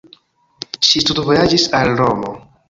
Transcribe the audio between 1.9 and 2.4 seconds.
Romo.